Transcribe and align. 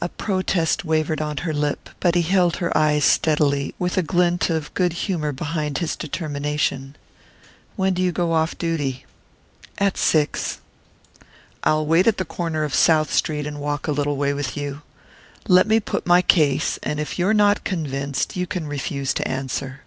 A 0.00 0.08
protest 0.08 0.86
wavered 0.86 1.20
on 1.20 1.36
her 1.44 1.52
lip, 1.52 1.90
but 2.00 2.14
he 2.14 2.22
held 2.22 2.56
her 2.64 2.74
eyes 2.74 3.04
steadily, 3.04 3.74
with 3.78 3.98
a 3.98 4.02
glint 4.02 4.48
of 4.48 4.72
good 4.72 4.94
humour 5.04 5.32
behind 5.32 5.76
his 5.76 5.96
determination. 5.96 6.96
"When 7.76 7.92
do 7.92 8.00
you 8.00 8.10
go 8.10 8.32
off 8.32 8.56
duty?" 8.56 9.04
"At 9.76 9.98
six." 9.98 10.60
"I'll 11.62 11.84
wait 11.84 12.06
at 12.06 12.16
the 12.16 12.24
corner 12.24 12.64
of 12.64 12.74
South 12.74 13.12
Street 13.12 13.46
and 13.46 13.60
walk 13.60 13.86
a 13.86 13.92
little 13.92 14.16
way 14.16 14.32
with 14.32 14.56
you. 14.56 14.80
Let 15.46 15.66
me 15.66 15.78
put 15.78 16.06
my 16.06 16.22
case, 16.22 16.78
and 16.82 16.98
if 16.98 17.18
you're 17.18 17.34
not 17.34 17.62
convinced 17.62 18.36
you 18.36 18.46
can 18.46 18.66
refuse 18.66 19.12
to 19.12 19.28
answer." 19.28 19.80